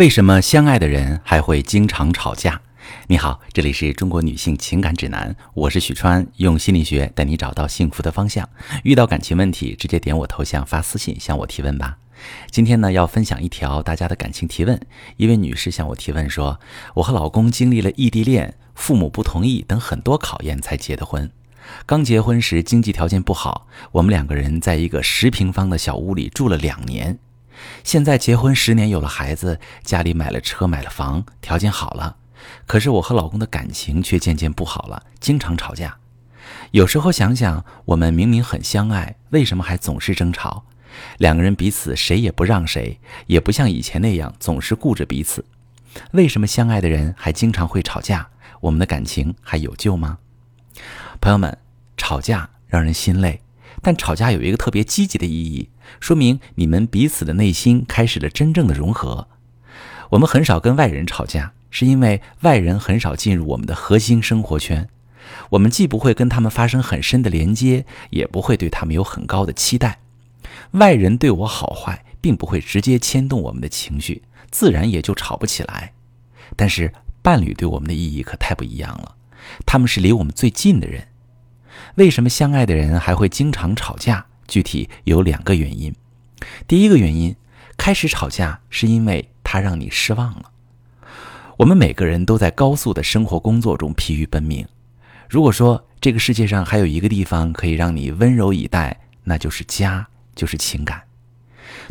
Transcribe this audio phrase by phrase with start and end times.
[0.00, 2.58] 为什么相爱的人还会经常吵架？
[3.06, 8.48] 你好，这里是中国女性情感指南，我是许川，用心理学带你找到幸福的方向。
[8.82, 11.98] 遇到感情问题，直接点我头像发私信向我提问吧。
[12.50, 14.80] 今天呢，要分享一条大家的感情提问。
[15.18, 16.58] 一位女士向我提问说
[16.96, 21.30] ：“我和老公经历了异地恋、父母不同意等很多考验才结的婚。
[21.84, 27.18] 刚结婚时经济条件不好，我们两个人在一个十平方的小屋里住了两年。”
[27.84, 32.16] 现在结婚十年，有了孩子，家里买了车，买了房，条件好了。
[32.66, 35.96] 可是我和老公的感情却渐渐不好了，经常吵架。
[36.70, 40.64] 有时候想想，我们明明很相爱，为什么还总是争吵？
[41.18, 45.44] 两个人彼此谁也不让谁，也不像以前那样总是顾着彼此。
[46.12, 48.28] 为什么相爱的人还经常会吵架？
[48.60, 50.18] 我们的感情还有救吗？
[51.20, 51.56] 朋友们，
[51.96, 53.40] 吵架让人心累。
[53.82, 55.68] 但吵架有一个特别积极的意义，
[56.00, 59.28] 说明你们彼此的内心开始了真正的融合。
[60.10, 64.88] 我们很少跟外人吵架，是因为外人很少进入我们的核心生活圈。
[65.50, 70.00] 我们既不会跟他们发生很深的连接，也不会对他们有很高的期待。
[70.72, 75.92] 外人对我好坏，并不会直接牵动我们的情绪，自然也就吵不起来。
[76.56, 76.92] 但是
[77.22, 79.14] 伴侣对我们的意义可太不一样了，
[79.64, 81.06] 他们是离我们最近的人。
[81.96, 84.26] 为什么相爱的人还会经常吵架？
[84.48, 85.94] 具体有两个原因。
[86.66, 87.36] 第一个原因，
[87.76, 90.50] 开始吵架是因为他让你失望了。
[91.56, 94.66] 我们每个人都在高速的生活工作中疲于奔命。
[95.28, 101.02] 如果说这个世界上还有一个地方可以让你温柔以待，那就是家，就是情感。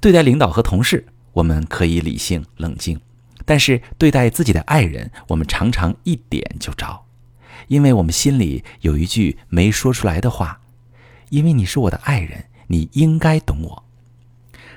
[0.00, 2.96] 对待领导和同事，我们可以理性冷静；
[3.44, 7.05] 但是对待自己的爱人，我们常常一点就着。
[7.68, 10.60] 因为我们心里有一句没说出来的话，
[11.30, 13.84] 因为你是我的爱人，你应该懂我。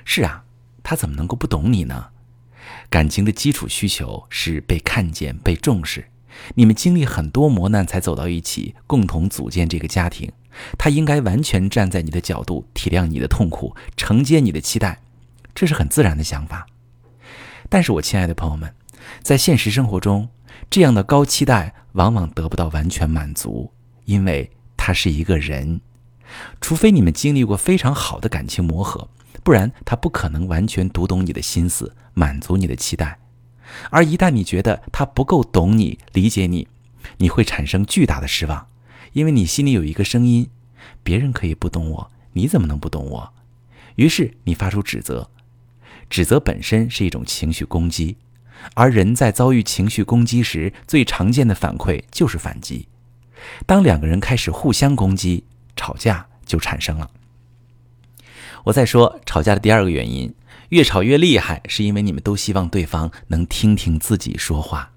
[0.04, 0.44] 是啊，
[0.82, 2.08] 他怎么能够不懂你呢？
[2.88, 6.08] 感情的基础需求是被看见、被重视。
[6.54, 10.32] 你们经历很多磨难才走到一起，共同组建这个家庭。
[10.76, 15.00] 他应该完全站在你的角度，体谅你的痛苦，承接你的期待，
[15.54, 16.66] 这是很自然的想法。
[17.68, 18.74] 但是我亲爱的朋友们，
[19.22, 20.28] 在现实生活中，
[20.68, 23.72] 这样的高期待往往得不到完全满足，
[24.04, 25.80] 因为他是一个人。
[26.60, 29.08] 除非你们经历过非常好的感情磨合，
[29.42, 33.18] 不然他不可能完全读懂你的心思，满足你的期待。
[33.90, 36.68] 而一旦你觉得他不够懂你、理解你，
[37.18, 38.68] 你会产生巨大的失望，
[39.12, 40.50] 因为你心里有一个声音：
[41.02, 43.32] 别人可以不懂我，你怎么能不懂我？
[43.96, 45.30] 于是你发出指责，
[46.08, 48.16] 指责本身是一种情绪攻击。
[48.74, 52.88] 而人在遭遇情绪攻击时，最常见的反馈就是反击。
[53.66, 55.44] 当两个人开始互相攻击，
[55.74, 57.10] 吵架就产生了。
[58.64, 60.34] 我再说吵架的第二个原因，
[60.68, 64.92] 越吵越厉害，是因为你们都希望对方能听听自己说话。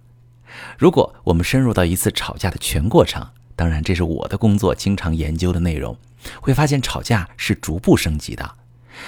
[0.77, 3.25] 如果我们深入到一次吵架的全过程，
[3.55, 5.97] 当然这是我的工作经常研究的内容，
[6.41, 8.55] 会发现吵架是逐步升级的。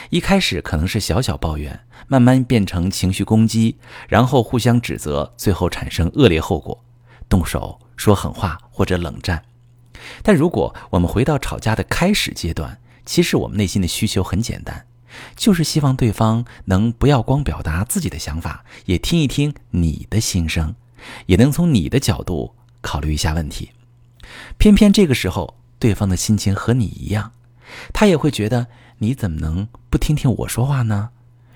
[0.10, 6.84] 一开始可能是小小抱怨，慢慢变成情绪攻击，然后互相指责，最后产生恶劣后果，
[7.30, 9.44] 动手说狠话或者冷战。
[10.22, 14.86] 但如果我们回到吵架的开始阶段，其实我们内心的需求很简单，
[15.36, 20.76] 就是希望对方能不要光表达自己的想法，也听一听你的心声，
[21.28, 23.72] 也能从你的角度考虑一下问题。
[24.58, 27.32] 偏偏这个时候，对方的心情和你一样，
[27.94, 28.68] 他也会觉得。
[29.00, 31.10] 你怎么能不听听我说话呢？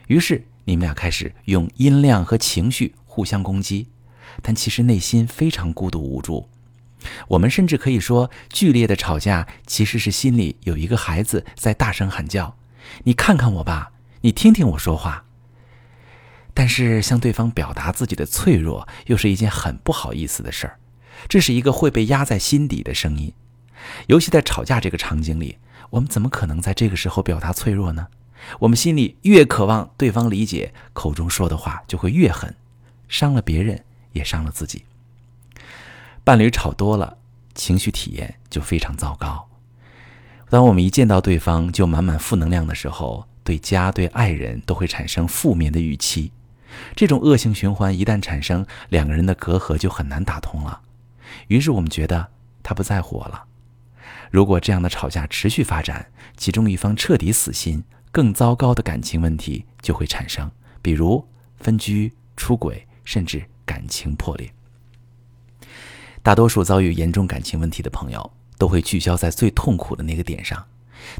[0.07, 3.87] 于是你们俩开始用音量和情绪互相攻击，
[4.41, 6.49] 但其实内心非常孤独无助。
[7.29, 12.57] 我们甚至可以说，剧烈的吵架其实是心里有一个孩子在大声喊叫
[13.05, 15.23] ：“你看看我吧，你听听我说话。”
[16.53, 20.77] 但是向对方表达自己的脆弱，又是一件很不好意思的事儿。
[21.29, 23.33] 这是一个会被压在心底的声音，
[24.07, 25.57] 尤其在吵架这个场景里。
[25.91, 28.07] 我们怎么可能在这个时候表达脆弱呢？
[28.59, 32.55] 我们心里越渴望对方理解，口中说的话就会越狠，
[33.07, 33.83] 伤了别人
[34.13, 34.85] 也伤了自己。
[36.23, 37.17] 伴侣吵多了，
[37.55, 39.47] 情绪体验就非常糟糕。
[40.47, 46.31] 当我们一见到对方就满满负能量的时候，对家、对爱人都会产生负面的预期。
[46.95, 50.81] 这种恶性循环一旦产生，两个人的隔阂就很难打通了。
[51.47, 52.27] 于是我们觉得
[52.61, 53.45] 他不在乎我了。
[54.29, 60.49] 如果这样的吵架持续发展，其中一方彻底死心，更糟糕的感情问题就会产生，
[60.81, 61.27] 比如
[61.57, 64.51] 分居、出轨，甚至感情破裂。
[66.21, 70.65] 大多数遭遇严重感情问题的朋友都会聚焦在最痛苦的那个点上，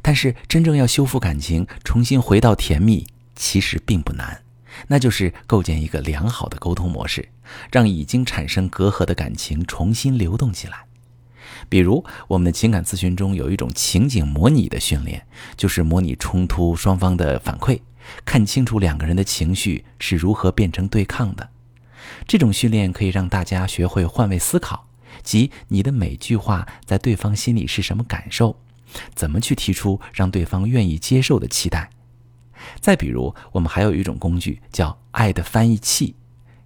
[0.02, 4.44] 但是真正要修复感情，重新回到甜蜜，其实并不难。
[4.88, 7.30] 那就是构建一个良好的沟通模式，
[7.72, 10.86] 让已经产生隔阂的感情重新流动起来。
[11.68, 15.26] 比如，我们的情感咨询中有一种情景模拟的训练，
[15.56, 17.80] 就是模拟冲突双方的反馈，
[18.26, 21.50] 看清楚两个人的情绪是如何变成对抗的。
[22.28, 24.88] 这种训练可以让大家学会换位思考，
[25.22, 28.56] 即你的每句话在对方心里是什么感受，
[29.14, 31.90] 怎么去提出让对方愿意接受的期待。
[32.80, 36.16] 再比如，我们还有一种工具叫“爱的翻译器”，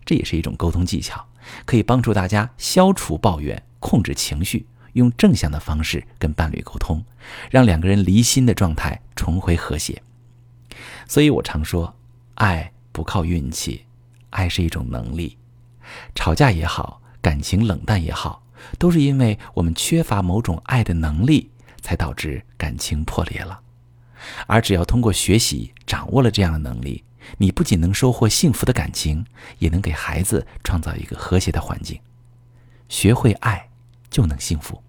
[0.03, 1.23] 这也是一种沟通技巧，
[1.65, 7.03] 可以帮助大家消除抱怨、控制情绪，用正向的方式跟伴侣沟通，
[7.51, 10.01] 让两个人离心的状态重回和谐。
[11.07, 11.95] 所以我常说，
[12.35, 13.85] 爱不靠运气，
[14.29, 15.37] 爱是一种能力。
[16.15, 18.43] 吵架也好，感情冷淡也好，
[18.79, 21.49] 都是因为我们缺乏某种爱的能力，
[21.81, 23.59] 才导致感情破裂了。
[24.47, 27.03] 而只要通过学习掌握了这样的能力，
[27.37, 29.25] 你不仅能收获幸福的感情，
[29.59, 31.99] 也能给孩子创造一个和谐的环境。
[32.89, 33.69] 学会爱，
[34.09, 34.82] 就能幸福。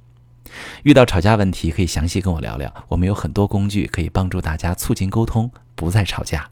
[0.83, 2.73] 遇到吵架问题，可以详细跟我聊聊。
[2.89, 6.51] 我们有很多工具可以帮助大家促进沟通，不再吵架。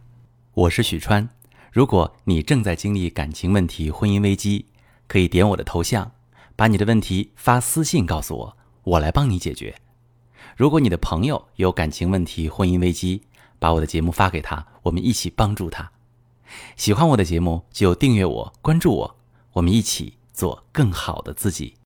[0.54, 1.28] 我是许川。
[1.70, 4.66] 如果你正在经历感情问题、婚姻危机，
[5.08, 6.12] 可以点我的头像，
[6.54, 9.74] 把你的问题发私信告诉我，我来帮你解决。
[10.56, 13.22] 如果你的朋友有感情问题、婚姻危机，
[13.58, 15.90] 把我的节目发给他，我们一起帮助他。
[16.76, 19.16] 喜欢我的节目就订阅我、关注我，
[19.54, 21.76] 我们一起做更好的自己。